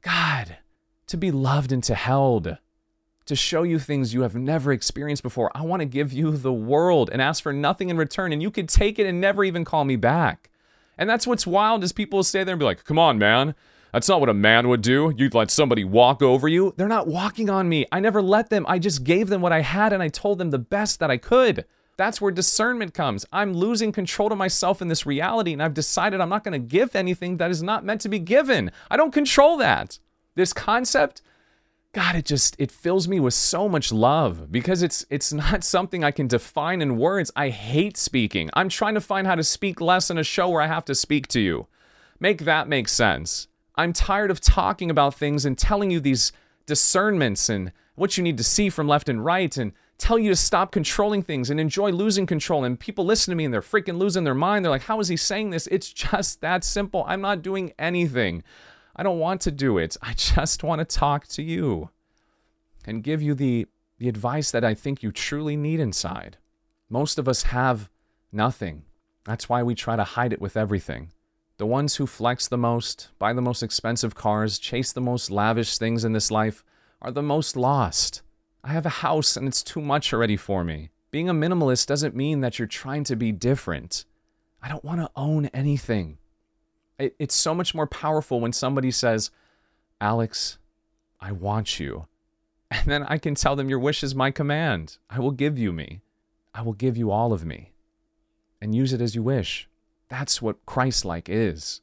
[0.00, 0.56] God
[1.08, 2.56] to be loved and to held,
[3.26, 5.50] to show you things you have never experienced before.
[5.54, 8.50] I want to give you the world and ask for nothing in return, and you
[8.50, 10.50] could take it and never even call me back.
[10.96, 13.54] And that's what's wild is people stay there and be like, come on, man.
[13.94, 15.14] That's not what a man would do.
[15.16, 16.74] You'd let somebody walk over you.
[16.76, 17.86] They're not walking on me.
[17.92, 18.66] I never let them.
[18.68, 21.16] I just gave them what I had and I told them the best that I
[21.16, 21.64] could.
[21.96, 23.24] That's where discernment comes.
[23.32, 26.68] I'm losing control of myself in this reality, and I've decided I'm not going to
[26.68, 28.72] give anything that is not meant to be given.
[28.90, 30.00] I don't control that
[30.34, 31.22] this concept
[31.92, 36.02] god it just it fills me with so much love because it's it's not something
[36.02, 39.80] i can define in words i hate speaking i'm trying to find how to speak
[39.80, 41.68] less in a show where i have to speak to you
[42.18, 46.32] make that make sense i'm tired of talking about things and telling you these
[46.66, 50.36] discernments and what you need to see from left and right and tell you to
[50.36, 52.64] stop controlling things and enjoy losing control.
[52.64, 54.64] And people listen to me and they're freaking losing their mind.
[54.64, 55.66] They're like, how is he saying this?
[55.68, 57.04] It's just that simple.
[57.06, 58.42] I'm not doing anything.
[58.96, 59.96] I don't want to do it.
[60.02, 61.90] I just want to talk to you
[62.84, 63.66] and give you the,
[63.98, 66.36] the advice that I think you truly need inside.
[66.88, 67.88] Most of us have
[68.30, 68.84] nothing.
[69.24, 71.12] That's why we try to hide it with everything.
[71.56, 75.78] The ones who flex the most, buy the most expensive cars, chase the most lavish
[75.78, 76.64] things in this life
[77.00, 78.22] are the most lost.
[78.64, 80.90] I have a house and it's too much already for me.
[81.12, 84.04] Being a minimalist doesn't mean that you're trying to be different.
[84.60, 86.18] I don't want to own anything.
[86.98, 89.30] It, it's so much more powerful when somebody says,
[90.00, 90.58] Alex,
[91.20, 92.06] I want you.
[92.70, 94.98] And then I can tell them, Your wish is my command.
[95.08, 96.00] I will give you me.
[96.52, 97.72] I will give you all of me.
[98.60, 99.68] And use it as you wish.
[100.16, 101.80] That's what Christ like is.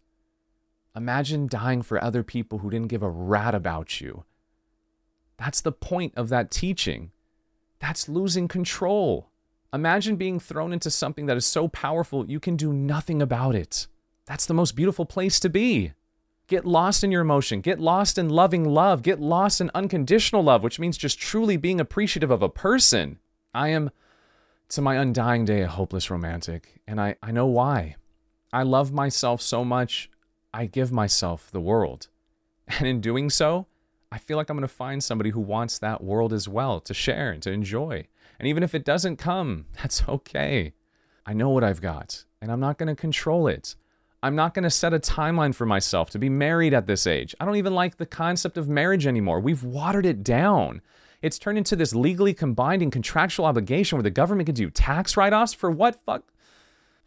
[0.96, 4.24] Imagine dying for other people who didn't give a rat about you.
[5.36, 7.12] That's the point of that teaching.
[7.80, 9.28] That's losing control.
[9.74, 13.88] Imagine being thrown into something that is so powerful you can do nothing about it.
[14.28, 15.92] That's the most beautiful place to be.
[16.48, 17.60] Get lost in your emotion.
[17.60, 19.02] Get lost in loving love.
[19.02, 23.20] Get lost in unconditional love, which means just truly being appreciative of a person.
[23.54, 23.92] I am,
[24.70, 27.98] to my undying day, a hopeless romantic, and I, I know why.
[28.54, 30.10] I love myself so much,
[30.54, 32.08] I give myself the world.
[32.80, 33.68] And in doing so,
[34.12, 36.94] I feel like I'm going to find somebody who wants that world as well to
[36.94, 38.08] share and to enjoy.
[38.40, 40.74] And even if it doesn't come, that's okay.
[41.26, 43.76] I know what I've got, and I'm not going to control it.
[44.24, 47.36] I'm not going to set a timeline for myself to be married at this age.
[47.40, 49.40] I don't even like the concept of marriage anymore.
[49.40, 50.82] We've watered it down.
[51.22, 55.34] It's turned into this legally combined contractual obligation where the government can do tax write
[55.34, 56.32] offs for what fuck?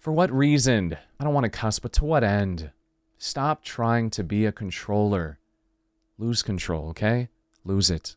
[0.05, 0.99] For what reason?
[1.19, 2.73] I don't want to cuss, but to what end?
[3.17, 5.39] Stop trying to be a controller.
[6.19, 7.31] Lose control, okay?
[7.65, 8.15] Lose it.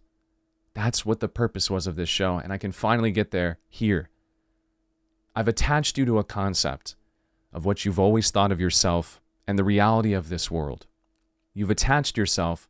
[0.74, 4.10] That's what the purpose was of this show, and I can finally get there here.
[5.34, 6.98] I've attached you to a concept
[7.54, 10.88] of what you've always thought of yourself and the reality of this world.
[11.54, 12.68] You've attached yourself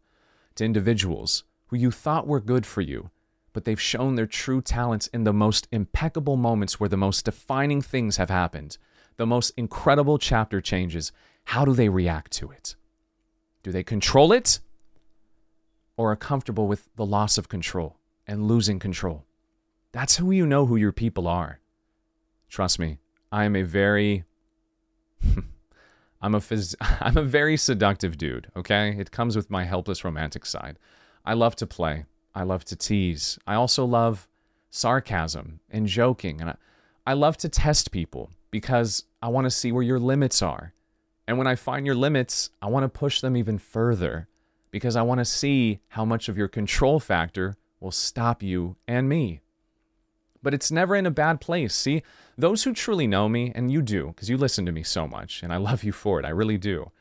[0.58, 3.10] to individuals who you thought were good for you,
[3.52, 7.82] but they've shown their true talents in the most impeccable moments where the most defining
[7.82, 8.78] things have happened
[9.18, 11.12] the most incredible chapter changes,
[11.46, 12.76] how do they react to it?
[13.64, 14.60] Do they control it
[15.98, 19.26] or are comfortable with the loss of control and losing control?
[19.92, 21.60] That's who you know who your people are.
[22.50, 23.00] Trust me,
[23.32, 24.24] I am a very
[26.22, 28.96] I'm a phys- I'm a very seductive dude, okay?
[28.98, 30.78] It comes with my helpless romantic side.
[31.26, 32.06] I love to play.
[32.34, 33.40] I love to tease.
[33.48, 34.28] I also love
[34.70, 36.56] sarcasm and joking and I,
[37.08, 40.74] I love to test people because I want to see where your limits are.
[41.28, 44.28] And when I find your limits, I want to push them even further
[44.72, 49.10] because I want to see how much of your control factor will stop you and
[49.10, 49.42] me.
[50.42, 51.74] But it's never in a bad place.
[51.74, 52.04] See,
[52.38, 55.44] those who truly know me, and you do, because you listen to me so much,
[55.44, 56.92] and I love you for it, I really do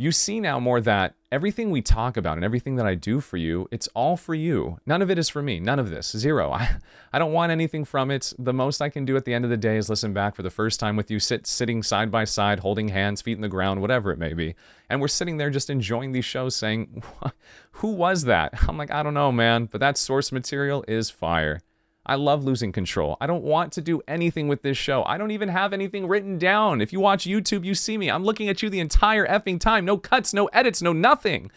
[0.00, 3.36] you see now more that everything we talk about and everything that I do for
[3.36, 4.78] you, it's all for you.
[4.86, 5.58] None of it is for me.
[5.58, 6.16] None of this.
[6.16, 6.52] Zero.
[6.52, 6.76] I,
[7.12, 8.32] I don't want anything from it.
[8.38, 10.42] The most I can do at the end of the day is listen back for
[10.42, 13.48] the first time with you, sit sitting side by side, holding hands, feet in the
[13.48, 14.54] ground, whatever it may be.
[14.88, 17.02] And we're sitting there just enjoying these shows saying,
[17.72, 18.54] Who was that?
[18.68, 21.60] I'm like, I don't know, man, but that source material is fire.
[22.08, 23.18] I love losing control.
[23.20, 25.04] I don't want to do anything with this show.
[25.04, 26.80] I don't even have anything written down.
[26.80, 28.10] If you watch YouTube, you see me.
[28.10, 29.84] I'm looking at you the entire effing time.
[29.84, 31.50] No cuts, no edits, no nothing.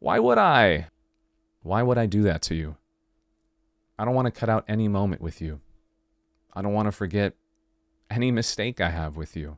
[0.00, 0.88] Why would I?
[1.62, 2.76] Why would I do that to you?
[3.96, 5.60] I don't want to cut out any moment with you.
[6.52, 7.34] I don't want to forget
[8.10, 9.56] any mistake I have with you.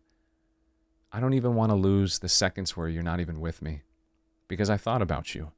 [1.11, 3.81] I don't even want to lose the seconds where you're not even with me
[4.47, 5.53] because I thought about you.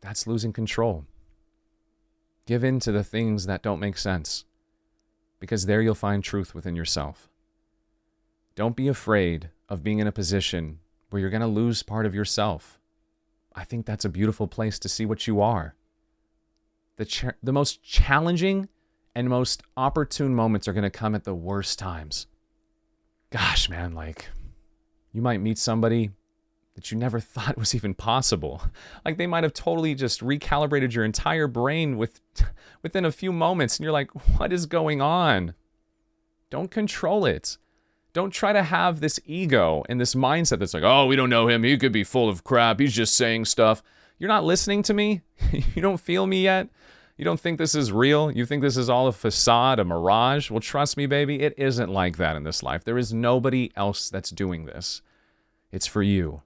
[0.00, 1.04] That's losing control.
[2.46, 4.44] Give in to the things that don't make sense,
[5.38, 7.28] because there you'll find truth within yourself.
[8.54, 12.14] Don't be afraid of being in a position where you're going to lose part of
[12.14, 12.78] yourself.
[13.54, 15.74] I think that's a beautiful place to see what you are.
[16.96, 18.68] The, cha- the most challenging
[19.14, 22.26] and most opportune moments are going to come at the worst times.
[23.30, 24.28] Gosh, man, like
[25.12, 26.10] you might meet somebody
[26.74, 28.62] that you never thought was even possible.
[29.04, 32.20] Like they might have totally just recalibrated your entire brain with
[32.82, 35.54] within a few moments and you're like, "What is going on?"
[36.50, 37.56] Don't control it.
[38.12, 41.48] Don't try to have this ego and this mindset that's like, "Oh, we don't know
[41.48, 41.62] him.
[41.62, 42.80] He could be full of crap.
[42.80, 43.82] He's just saying stuff."
[44.22, 45.22] You're not listening to me?
[45.74, 46.68] you don't feel me yet?
[47.16, 48.30] You don't think this is real?
[48.30, 50.48] You think this is all a facade, a mirage?
[50.48, 52.84] Well, trust me, baby, it isn't like that in this life.
[52.84, 55.02] There is nobody else that's doing this.
[55.72, 56.42] It's for you.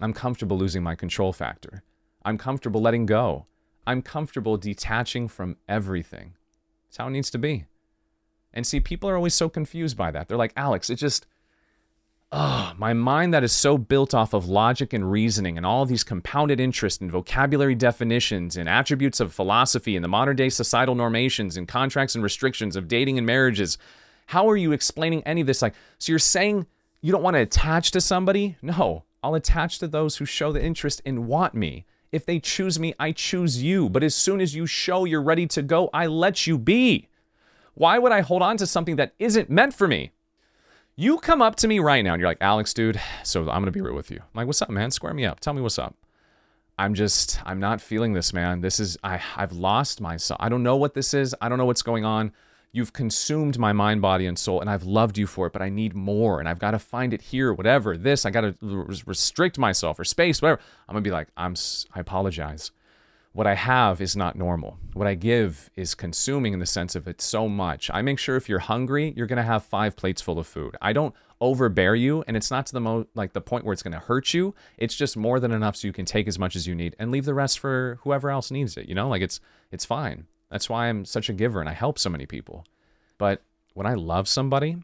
[0.00, 1.82] I'm comfortable losing my control factor.
[2.24, 3.46] I'm comfortable letting go.
[3.86, 6.34] I'm comfortable detaching from everything.
[6.88, 7.66] It's how it needs to be.
[8.52, 10.28] And see, people are always so confused by that.
[10.28, 11.26] They're like, Alex, it just,
[12.32, 16.04] oh, my mind that is so built off of logic and reasoning and all these
[16.04, 21.56] compounded interest and vocabulary definitions and attributes of philosophy and the modern day societal normations
[21.56, 23.78] and contracts and restrictions of dating and marriages.
[24.26, 25.62] How are you explaining any of this?
[25.62, 26.66] Like, so you're saying
[27.02, 28.56] you don't want to attach to somebody?
[28.62, 31.84] No, I'll attach to those who show the interest and want me.
[32.12, 33.90] If they choose me, I choose you.
[33.90, 37.08] But as soon as you show you're ready to go, I let you be.
[37.74, 40.12] Why would I hold on to something that isn't meant for me?
[40.94, 43.64] You come up to me right now and you're like, Alex, dude, so I'm going
[43.64, 44.18] to be real with you.
[44.18, 44.92] I'm like, what's up, man?
[44.92, 45.40] Square me up.
[45.40, 45.96] Tell me what's up.
[46.78, 48.60] I'm just, I'm not feeling this, man.
[48.60, 50.38] This is, I, I've lost myself.
[50.40, 51.34] I don't know what this is.
[51.40, 52.30] I don't know what's going on.
[52.72, 55.70] You've consumed my mind, body, and soul, and I've loved you for it, but I
[55.70, 57.96] need more, and I've got to find it here, whatever.
[57.96, 58.54] This, I got to
[59.06, 60.60] restrict myself or space, whatever.
[60.88, 61.54] I'm going to be like, I'm,
[61.94, 62.70] I apologize
[63.36, 64.78] what I have is not normal.
[64.94, 67.90] What I give is consuming in the sense of it's so much.
[67.92, 70.74] I make sure if you're hungry, you're going to have five plates full of food.
[70.80, 73.82] I don't overbear you and it's not to the mo like the point where it's
[73.82, 74.54] going to hurt you.
[74.78, 77.10] It's just more than enough so you can take as much as you need and
[77.10, 79.10] leave the rest for whoever else needs it, you know?
[79.10, 79.38] Like it's
[79.70, 80.24] it's fine.
[80.50, 82.64] That's why I'm such a giver and I help so many people.
[83.18, 83.42] But
[83.74, 84.76] when I love somebody,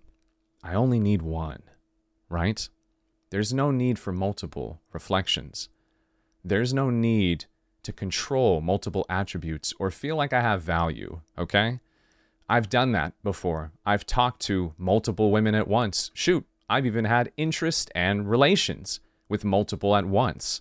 [0.63, 1.63] I only need one,
[2.29, 2.69] right?
[3.31, 5.69] There's no need for multiple reflections.
[6.45, 7.47] There's no need
[7.83, 11.81] to control multiple attributes or feel like I have value, okay?
[12.49, 13.73] I've done that before.
[13.87, 16.11] I've talked to multiple women at once.
[16.15, 20.61] Shoot, I've even had interest and relations with multiple at once.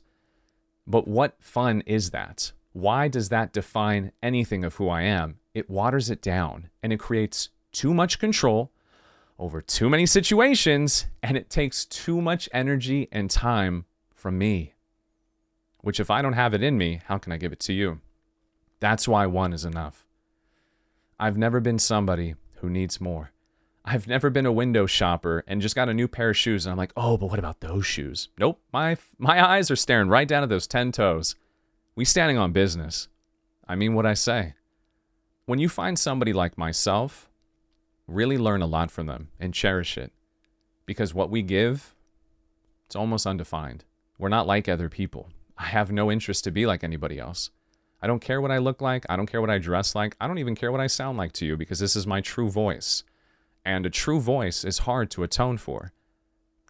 [0.88, 2.54] But what fun is that?
[2.74, 5.40] Why does that define anything of who I am?
[5.54, 8.72] It waters it down and it creates too much control
[9.38, 14.74] over too many situations and it takes too much energy and time from me
[15.82, 18.00] which if I don't have it in me, how can I give it to you?
[18.80, 20.06] That's why one is enough.
[21.20, 23.32] I've never been somebody who needs more.
[23.84, 26.72] I've never been a window shopper and just got a new pair of shoes and
[26.72, 30.28] I'm like, "Oh, but what about those shoes?" Nope, my my eyes are staring right
[30.28, 31.36] down at those 10 toes.
[31.94, 33.10] We standing on business.
[33.68, 34.54] I mean what I say.
[35.46, 37.30] When you find somebody like myself,
[38.08, 40.14] really learn a lot from them and cherish it.
[40.86, 41.94] Because what we give,
[42.86, 43.84] it's almost undefined.
[44.18, 45.30] We're not like other people.
[45.58, 47.50] I have no interest to be like anybody else.
[48.02, 49.06] I don't care what I look like.
[49.10, 50.16] I don't care what I dress like.
[50.22, 52.50] I don't even care what I sound like to you because this is my true
[52.50, 53.04] voice.
[53.66, 55.92] And a true voice is hard to atone for.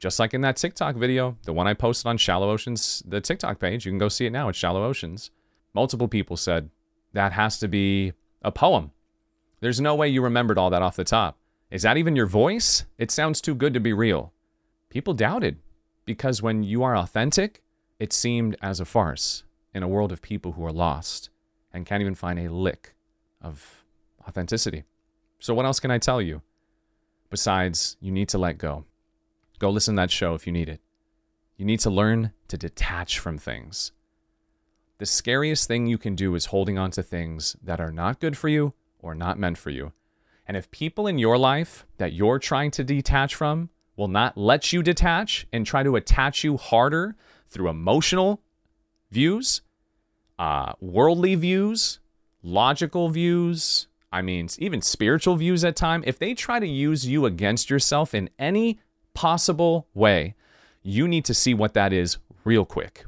[0.01, 3.59] Just like in that TikTok video, the one I posted on Shallow Oceans, the TikTok
[3.59, 5.29] page, you can go see it now at Shallow Oceans.
[5.75, 6.71] Multiple people said
[7.13, 8.91] that has to be a poem.
[9.59, 11.37] There's no way you remembered all that off the top.
[11.69, 12.85] Is that even your voice?
[12.97, 14.33] It sounds too good to be real.
[14.89, 15.59] People doubted
[16.03, 17.61] because when you are authentic,
[17.99, 21.29] it seemed as a farce in a world of people who are lost
[21.71, 22.95] and can't even find a lick
[23.39, 23.83] of
[24.27, 24.83] authenticity.
[25.37, 26.41] So, what else can I tell you?
[27.29, 28.85] Besides, you need to let go.
[29.61, 30.81] Go listen to that show if you need it.
[31.55, 33.91] You need to learn to detach from things.
[34.97, 38.35] The scariest thing you can do is holding on to things that are not good
[38.35, 39.91] for you or not meant for you.
[40.47, 44.73] And if people in your life that you're trying to detach from will not let
[44.73, 47.15] you detach and try to attach you harder
[47.47, 48.41] through emotional
[49.11, 49.61] views,
[50.39, 51.99] uh, worldly views,
[52.41, 57.27] logical views, I mean, even spiritual views at time, if they try to use you
[57.27, 58.79] against yourself in any
[59.13, 60.35] possible way,
[60.81, 63.05] you need to see what that is real quick.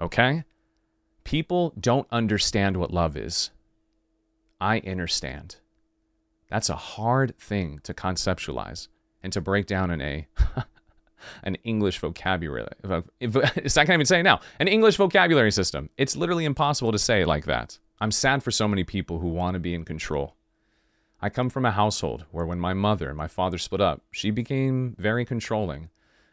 [0.00, 0.44] Okay?
[1.24, 3.50] People don't understand what love is.
[4.60, 5.56] I understand.
[6.48, 8.88] That's a hard thing to conceptualize
[9.22, 10.26] and to break down in a
[11.44, 12.68] an English vocabulary.
[13.20, 14.40] It's can't even say it now.
[14.58, 15.88] An English vocabulary system.
[15.96, 17.78] It's literally impossible to say like that.
[18.00, 20.34] I'm sad for so many people who want to be in control.
[21.22, 24.30] I come from a household where when my mother and my father split up, she
[24.30, 25.88] became very controlling,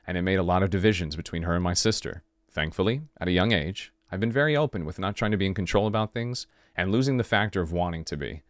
[0.08, 2.23] and it made a lot of divisions between her and my sister.
[2.52, 5.54] Thankfully, at a young age, I've been very open with not trying to be in
[5.54, 8.42] control about things and losing the factor of wanting to be.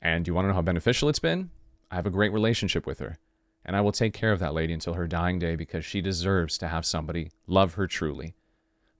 [0.00, 1.50] And you want to know how beneficial it's been?
[1.90, 3.18] I have a great relationship with her
[3.64, 6.58] and I will take care of that lady until her dying day because she deserves
[6.58, 8.34] to have somebody love her truly.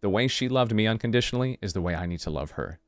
[0.00, 2.78] The way she loved me unconditionally is the way I need to love her.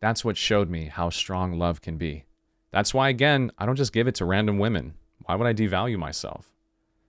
[0.00, 2.24] That's what showed me how strong love can be.
[2.70, 4.94] That's why, again, I don't just give it to random women.
[5.24, 6.52] Why would I devalue myself?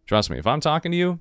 [0.08, 1.20] Trust me, if I'm talking to you,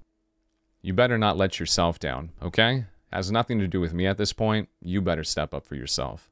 [0.83, 2.87] you better not let yourself down, okay?
[3.13, 4.69] Has nothing to do with me at this point.
[4.81, 6.31] You better step up for yourself.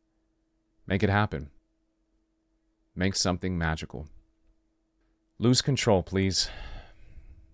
[0.87, 1.51] Make it happen.
[2.97, 4.07] Make something magical.
[5.39, 6.49] Lose control, please.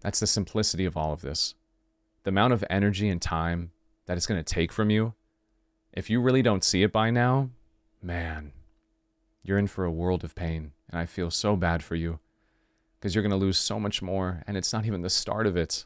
[0.01, 1.55] That's the simplicity of all of this.
[2.23, 3.73] The amount of energy and time
[4.07, 5.15] that it's going to take from you,
[5.93, 7.51] if you really don't see it by now,
[8.03, 8.53] man,
[9.45, 10.73] you're in for a world of pain.
[10.91, 12.19] And I feel so bad for you
[12.99, 14.43] because you're going to lose so much more.
[14.47, 15.85] And it's not even the start of it.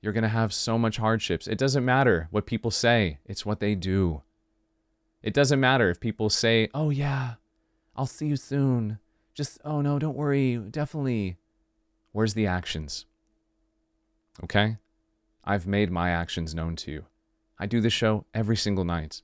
[0.00, 1.48] You're going to have so much hardships.
[1.48, 4.22] It doesn't matter what people say, it's what they do.
[5.22, 7.34] It doesn't matter if people say, oh, yeah,
[7.96, 9.00] I'll see you soon.
[9.34, 10.56] Just, oh, no, don't worry.
[10.56, 11.38] Definitely.
[12.12, 13.06] Where's the actions?
[14.44, 14.76] Okay?
[15.42, 17.04] I've made my actions known to you.
[17.58, 19.22] I do this show every single night.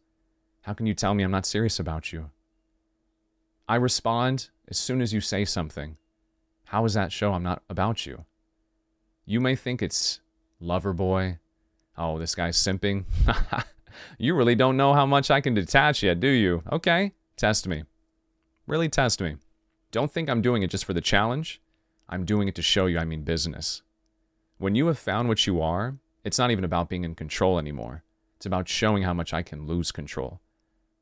[0.62, 2.30] How can you tell me I'm not serious about you?
[3.68, 5.96] I respond as soon as you say something.
[6.64, 8.24] How is that show I'm not about you?
[9.24, 10.20] You may think it's
[10.60, 11.38] lover boy.
[11.96, 13.04] Oh, this guy's simping.
[14.18, 16.62] you really don't know how much I can detach yet, do you?
[16.72, 17.84] Okay, test me.
[18.66, 19.36] Really test me.
[19.90, 21.60] Don't think I'm doing it just for the challenge.
[22.08, 23.82] I'm doing it to show you I mean business.
[24.58, 28.02] When you have found what you are, it's not even about being in control anymore.
[28.36, 30.40] It's about showing how much I can lose control.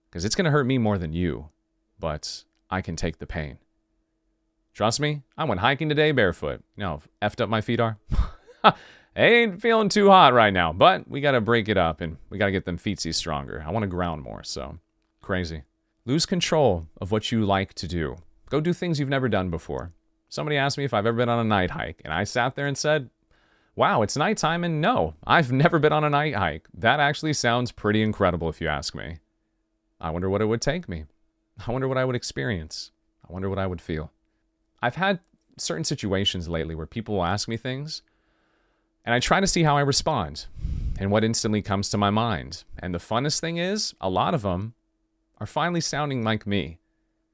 [0.09, 1.51] Because it's going to hurt me more than you,
[1.99, 3.59] but I can take the pain.
[4.73, 6.63] Trust me, I went hiking today barefoot.
[6.77, 7.99] You know, effed up my feet are.
[9.17, 12.39] ain't feeling too hot right now, but we got to break it up and we
[12.39, 13.65] got to get them feetsies stronger.
[13.67, 14.79] I want to ground more, so
[15.21, 15.63] crazy.
[16.07, 18.17] Lose control of what you like to do.
[18.49, 19.93] Go do things you've never done before.
[20.29, 22.67] Somebody asked me if I've ever been on a night hike, and I sat there
[22.67, 23.11] and said,
[23.77, 26.69] Wow, it's nighttime, and no, I've never been on a night hike.
[26.75, 29.19] That actually sounds pretty incredible if you ask me.
[30.01, 31.05] I wonder what it would take me.
[31.67, 32.91] I wonder what I would experience.
[33.29, 34.13] I wonder what I would feel.
[34.83, 35.21] I've had
[35.57, 38.03] certain situations lately where people will ask me things,
[39.05, 40.47] and I try to see how I respond
[40.99, 42.65] and what instantly comes to my mind.
[42.79, 44.75] And the funnest thing is, a lot of them
[45.39, 46.79] are finally sounding like me.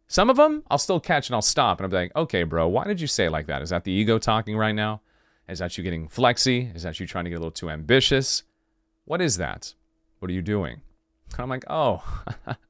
[0.08, 2.84] Some of them I'll still catch and I'll stop and be like, okay, bro, why
[2.84, 3.62] did you say like that?
[3.62, 5.00] Is that the ego talking right now?
[5.48, 6.70] Is that you getting flexy?
[6.74, 8.44] Is that you trying to get a little too ambitious?
[9.04, 9.74] What is that?
[10.18, 10.80] What are you doing?
[11.32, 12.02] And I'm like, oh,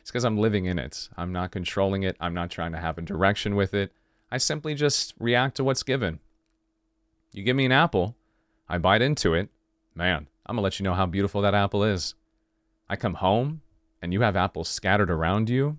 [0.00, 1.08] it's because I'm living in it.
[1.16, 2.16] I'm not controlling it.
[2.20, 3.92] I'm not trying to have a direction with it.
[4.30, 6.20] I simply just react to what's given.
[7.32, 8.16] You give me an apple,
[8.68, 9.48] I bite into it.
[9.94, 12.14] Man, I'm going to let you know how beautiful that apple is.
[12.88, 13.62] I come home
[14.00, 15.78] and you have apples scattered around you,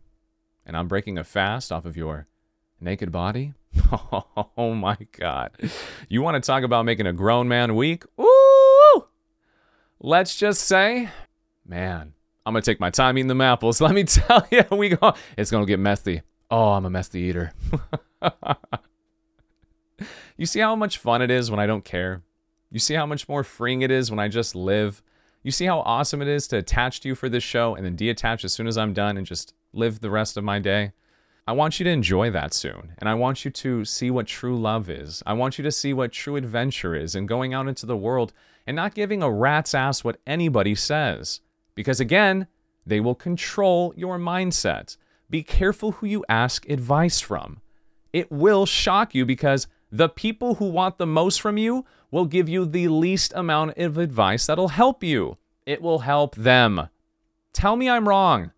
[0.65, 2.27] and I'm breaking a fast off of your
[2.79, 3.53] naked body.
[4.57, 5.51] oh my God.
[6.07, 8.03] You want to talk about making a grown man weak?
[8.19, 9.05] Ooh!
[9.99, 11.09] Let's just say,
[11.65, 12.13] man,
[12.49, 13.79] I'm to take my time eating them apples.
[13.81, 16.21] Let me tell you, we go, it's to get messy.
[16.49, 17.53] Oh, I'm a messy eater.
[20.37, 22.23] you see how much fun it is when I don't care?
[22.71, 25.03] You see how much more freeing it is when I just live?
[25.43, 27.95] You see how awesome it is to attach to you for this show and then
[27.95, 30.91] detach as soon as I'm done and just live the rest of my day?
[31.47, 32.93] I want you to enjoy that soon.
[32.97, 35.21] And I want you to see what true love is.
[35.25, 38.33] I want you to see what true adventure is and going out into the world
[38.65, 41.41] and not giving a rat's ass what anybody says.
[41.79, 42.47] Because again,
[42.85, 44.97] they will control your mindset.
[45.29, 47.61] Be careful who you ask advice from.
[48.11, 52.49] It will shock you because the people who want the most from you will give
[52.49, 55.37] you the least amount of advice that'll help you.
[55.65, 56.89] It will help them.
[57.53, 58.51] Tell me I'm wrong.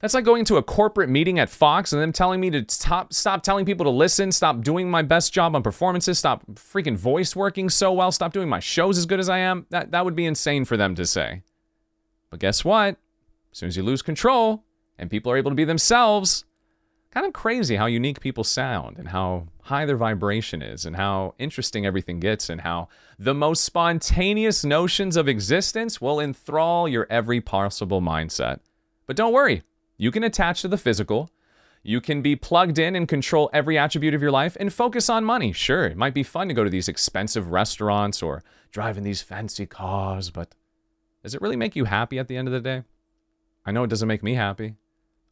[0.00, 3.12] That's like going to a corporate meeting at Fox and them telling me to stop
[3.12, 7.36] stop telling people to listen, stop doing my best job on performances, stop freaking voice
[7.36, 9.66] working so well, stop doing my shows as good as I am.
[9.68, 11.42] That that would be insane for them to say.
[12.30, 12.96] But guess what?
[13.52, 14.64] As soon as you lose control
[14.98, 16.44] and people are able to be themselves,
[17.10, 21.34] kind of crazy how unique people sound and how high their vibration is and how
[21.38, 27.40] interesting everything gets and how the most spontaneous notions of existence will enthrall your every
[27.40, 28.60] possible mindset.
[29.06, 29.62] But don't worry,
[29.96, 31.30] you can attach to the physical.
[31.82, 35.24] You can be plugged in and control every attribute of your life and focus on
[35.24, 35.52] money.
[35.52, 39.22] Sure, it might be fun to go to these expensive restaurants or drive in these
[39.22, 40.54] fancy cars, but
[41.28, 42.84] does it really make you happy at the end of the day?
[43.66, 44.76] I know it doesn't make me happy.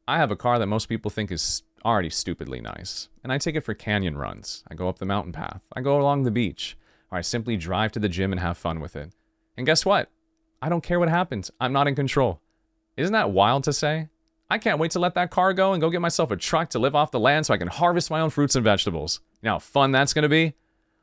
[0.06, 3.54] I have a car that most people think is already stupidly nice, and I take
[3.54, 4.62] it for canyon runs.
[4.70, 6.76] I go up the mountain path, I go along the beach,
[7.10, 9.10] or I simply drive to the gym and have fun with it.
[9.56, 10.10] And guess what?
[10.60, 11.50] I don't care what happens.
[11.60, 12.42] I'm not in control.
[12.98, 14.10] Isn't that wild to say?
[14.50, 16.78] I can't wait to let that car go and go get myself a truck to
[16.78, 19.20] live off the land so I can harvest my own fruits and vegetables.
[19.40, 20.52] You know how fun that's going to be?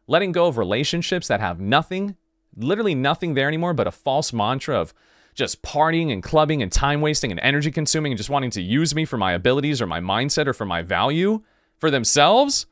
[0.05, 2.15] Letting go of relationships that have nothing,
[2.55, 4.93] literally nothing there anymore but a false mantra of
[5.33, 8.93] just partying and clubbing and time wasting and energy consuming and just wanting to use
[8.93, 11.41] me for my abilities or my mindset or for my value
[11.77, 12.67] for themselves,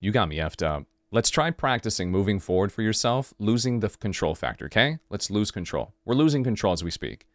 [0.00, 0.84] you got me effed up.
[1.10, 4.98] Let's try practicing moving forward for yourself, losing the control factor, okay?
[5.08, 5.94] Let's lose control.
[6.04, 7.26] We're losing control as we speak.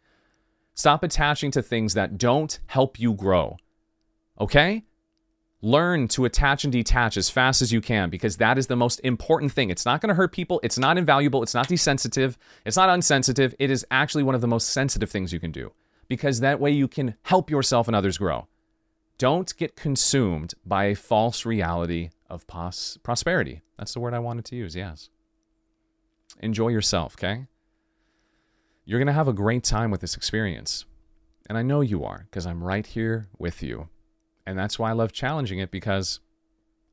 [0.74, 3.56] Stop attaching to things that don't help you grow,
[4.40, 4.84] okay?
[5.64, 9.00] Learn to attach and detach as fast as you can because that is the most
[9.02, 9.70] important thing.
[9.70, 10.60] It's not going to hurt people.
[10.62, 11.42] It's not invaluable.
[11.42, 12.36] It's not desensitive.
[12.66, 13.54] It's not unsensitive.
[13.58, 15.72] It is actually one of the most sensitive things you can do
[16.06, 18.46] because that way you can help yourself and others grow.
[19.16, 23.62] Don't get consumed by a false reality of pos- prosperity.
[23.78, 25.08] That's the word I wanted to use, yes.
[26.40, 27.46] Enjoy yourself, okay?
[28.84, 30.84] You're going to have a great time with this experience.
[31.48, 33.88] And I know you are because I'm right here with you.
[34.46, 36.20] And that's why I love challenging it because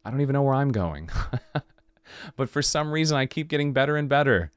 [0.06, 1.10] I don't even know where I'm going.
[2.36, 4.52] but for some reason, I keep getting better and better.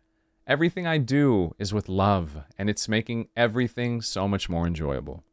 [0.47, 5.25] Everything I do is with love, and it's making everything so much more enjoyable.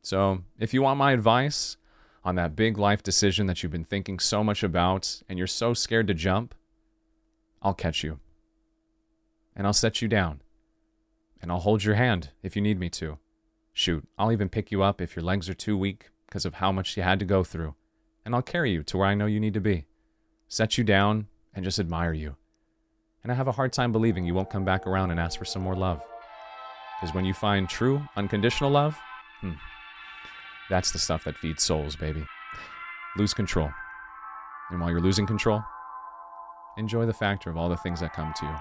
[0.00, 1.76] So, if you want my advice
[2.24, 5.74] on that big life decision that you've been thinking so much about and you're so
[5.74, 6.54] scared to jump,
[7.60, 8.18] I'll catch you.
[9.54, 10.40] And I'll set you down.
[11.40, 13.18] And I'll hold your hand if you need me to.
[13.72, 16.70] Shoot, I'll even pick you up if your legs are too weak because of how
[16.70, 17.74] much you had to go through.
[18.24, 19.86] And I'll carry you to where I know you need to be.
[20.46, 22.36] Set you down and just admire you.
[23.22, 25.44] And I have a hard time believing you won't come back around and ask for
[25.44, 26.02] some more love.
[27.00, 28.98] Because when you find true, unconditional love,
[29.40, 29.52] hmm,
[30.68, 32.24] that's the stuff that feeds souls, baby.
[33.16, 33.70] Lose control.
[34.70, 35.62] And while you're losing control,
[36.76, 38.56] enjoy the factor of all the things that come to you.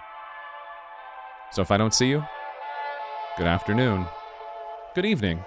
[1.52, 2.24] So if I don't see you,
[3.38, 4.06] good afternoon,
[4.96, 5.44] good evening,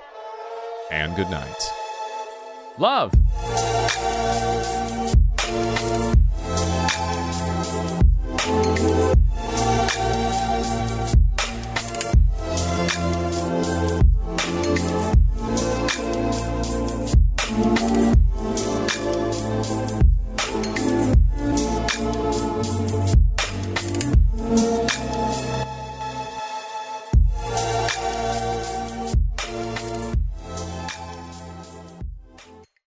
[0.90, 1.79] and good night.
[2.78, 3.69] Love!